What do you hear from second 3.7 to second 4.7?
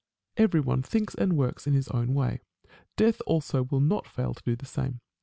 not fail to do the